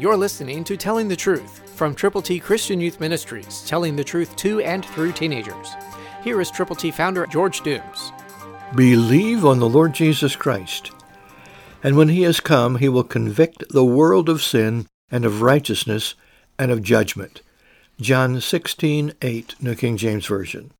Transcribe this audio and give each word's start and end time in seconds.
You're 0.00 0.16
listening 0.16 0.64
to 0.64 0.78
Telling 0.78 1.08
the 1.08 1.14
Truth 1.14 1.76
from 1.76 1.94
Triple 1.94 2.22
T 2.22 2.40
Christian 2.40 2.80
Youth 2.80 3.00
Ministries, 3.00 3.62
telling 3.66 3.96
the 3.96 4.02
truth 4.02 4.34
to 4.36 4.60
and 4.62 4.82
through 4.82 5.12
teenagers. 5.12 5.74
Here 6.24 6.40
is 6.40 6.50
Triple 6.50 6.74
T 6.74 6.90
founder 6.90 7.26
George 7.26 7.60
Dooms. 7.60 8.10
Believe 8.74 9.44
on 9.44 9.58
the 9.58 9.68
Lord 9.68 9.92
Jesus 9.92 10.36
Christ. 10.36 10.90
And 11.82 11.98
when 11.98 12.08
he 12.08 12.22
has 12.22 12.40
come, 12.40 12.76
he 12.76 12.88
will 12.88 13.04
convict 13.04 13.62
the 13.68 13.84
world 13.84 14.30
of 14.30 14.42
sin 14.42 14.86
and 15.10 15.26
of 15.26 15.42
righteousness 15.42 16.14
and 16.58 16.70
of 16.70 16.82
judgment. 16.82 17.42
John 18.00 18.36
16:8, 18.36 19.54
New 19.60 19.74
King 19.74 19.98
James 19.98 20.24
Version. 20.24 20.70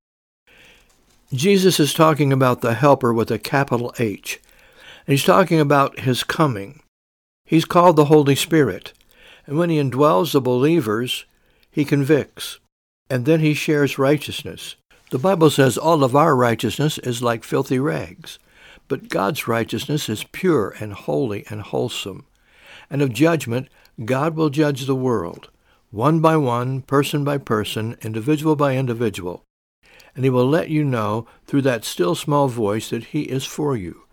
Jesus 1.30 1.78
is 1.78 1.92
talking 1.92 2.32
about 2.32 2.62
the 2.62 2.72
helper 2.72 3.12
with 3.12 3.30
a 3.30 3.38
capital 3.38 3.92
H. 3.98 4.40
And 5.06 5.12
he's 5.12 5.24
talking 5.24 5.60
about 5.60 6.00
his 6.00 6.24
coming. 6.24 6.80
He's 7.44 7.66
called 7.66 7.96
the 7.96 8.06
Holy 8.06 8.34
Spirit. 8.34 8.94
And 9.50 9.58
when 9.58 9.68
he 9.68 9.82
indwells 9.82 10.30
the 10.30 10.40
believers, 10.40 11.24
he 11.72 11.84
convicts. 11.84 12.60
And 13.10 13.26
then 13.26 13.40
he 13.40 13.52
shares 13.52 13.98
righteousness. 13.98 14.76
The 15.10 15.18
Bible 15.18 15.50
says 15.50 15.76
all 15.76 16.04
of 16.04 16.14
our 16.14 16.36
righteousness 16.36 16.98
is 16.98 17.20
like 17.20 17.42
filthy 17.42 17.80
rags. 17.80 18.38
But 18.86 19.08
God's 19.08 19.48
righteousness 19.48 20.08
is 20.08 20.22
pure 20.30 20.76
and 20.78 20.92
holy 20.92 21.44
and 21.50 21.62
wholesome. 21.62 22.26
And 22.88 23.02
of 23.02 23.12
judgment, 23.12 23.68
God 24.04 24.36
will 24.36 24.50
judge 24.50 24.86
the 24.86 24.94
world, 24.94 25.50
one 25.90 26.20
by 26.20 26.36
one, 26.36 26.82
person 26.82 27.24
by 27.24 27.38
person, 27.38 27.96
individual 28.02 28.54
by 28.54 28.76
individual. 28.76 29.42
And 30.14 30.22
he 30.22 30.30
will 30.30 30.46
let 30.46 30.70
you 30.70 30.84
know 30.84 31.26
through 31.48 31.62
that 31.62 31.84
still 31.84 32.14
small 32.14 32.46
voice 32.46 32.90
that 32.90 33.06
he 33.06 33.22
is 33.22 33.44
for 33.44 33.76
you. 33.76 34.04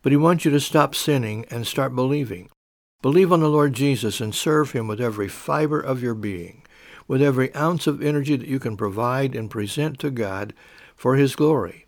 But 0.00 0.12
he 0.12 0.16
wants 0.16 0.46
you 0.46 0.50
to 0.52 0.60
stop 0.60 0.94
sinning 0.94 1.44
and 1.50 1.66
start 1.66 1.94
believing. 1.94 2.48
Believe 3.00 3.32
on 3.32 3.40
the 3.40 3.48
Lord 3.48 3.74
Jesus 3.74 4.20
and 4.20 4.34
serve 4.34 4.72
him 4.72 4.88
with 4.88 5.00
every 5.00 5.28
fiber 5.28 5.80
of 5.80 6.02
your 6.02 6.14
being, 6.14 6.62
with 7.06 7.22
every 7.22 7.54
ounce 7.54 7.86
of 7.86 8.02
energy 8.02 8.34
that 8.34 8.48
you 8.48 8.58
can 8.58 8.76
provide 8.76 9.36
and 9.36 9.48
present 9.48 10.00
to 10.00 10.10
God 10.10 10.52
for 10.96 11.14
his 11.14 11.36
glory. 11.36 11.86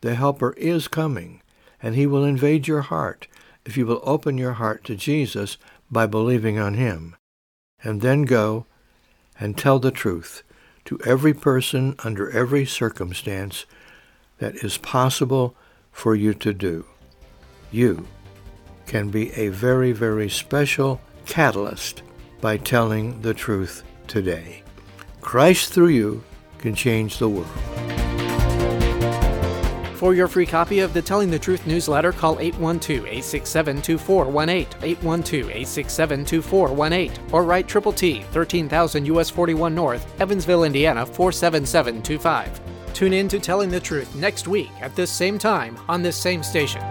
The 0.00 0.14
Helper 0.14 0.52
is 0.52 0.86
coming, 0.86 1.42
and 1.82 1.96
he 1.96 2.06
will 2.06 2.24
invade 2.24 2.68
your 2.68 2.82
heart 2.82 3.26
if 3.64 3.76
you 3.76 3.84
will 3.84 4.00
open 4.04 4.38
your 4.38 4.52
heart 4.52 4.84
to 4.84 4.94
Jesus 4.94 5.56
by 5.90 6.06
believing 6.06 6.58
on 6.58 6.74
him. 6.74 7.16
And 7.82 8.00
then 8.00 8.22
go 8.22 8.66
and 9.40 9.58
tell 9.58 9.80
the 9.80 9.90
truth 9.90 10.44
to 10.84 11.00
every 11.04 11.34
person 11.34 11.96
under 12.04 12.30
every 12.30 12.64
circumstance 12.64 13.64
that 14.38 14.54
is 14.56 14.78
possible 14.78 15.56
for 15.90 16.14
you 16.14 16.32
to 16.34 16.52
do. 16.52 16.84
You 17.72 18.06
can 18.86 19.10
be 19.10 19.32
a 19.32 19.48
very, 19.48 19.92
very 19.92 20.28
special 20.28 21.00
catalyst 21.26 22.02
by 22.40 22.56
telling 22.56 23.20
the 23.22 23.34
truth 23.34 23.82
today. 24.06 24.62
Christ 25.20 25.72
through 25.72 25.88
you 25.88 26.22
can 26.58 26.74
change 26.74 27.18
the 27.18 27.28
world. 27.28 27.46
For 29.94 30.12
your 30.12 30.28
free 30.28 30.44
copy 30.44 30.80
of 30.80 30.92
the 30.92 31.00
Telling 31.00 31.30
the 31.30 31.38
Truth 31.38 31.66
newsletter, 31.66 32.12
call 32.12 32.36
812-867-2418, 32.36 34.66
812-867-2418, 35.00 37.32
or 37.32 37.44
write 37.44 37.66
Triple 37.66 37.92
T, 37.92 38.20
13,000 38.32 39.06
US 39.06 39.30
41 39.30 39.74
North, 39.74 40.20
Evansville, 40.20 40.64
Indiana 40.64 41.06
47725. 41.06 42.60
Tune 42.92 43.14
in 43.14 43.28
to 43.28 43.38
Telling 43.38 43.70
the 43.70 43.80
Truth 43.80 44.14
next 44.14 44.46
week 44.46 44.68
at 44.82 44.94
this 44.94 45.10
same 45.10 45.38
time 45.38 45.78
on 45.88 46.02
this 46.02 46.18
same 46.18 46.42
station. 46.42 46.82